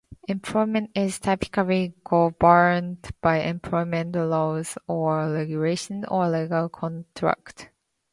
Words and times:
Employment 0.27 0.89
is 0.95 1.19
typically 1.19 1.93
governed 2.03 3.11
by 3.21 3.41
employment 3.41 4.15
laws 4.15 4.75
or 4.87 5.31
regulations 5.31 6.05
or 6.09 6.27
legal 6.27 6.69
contracts. 6.69 7.67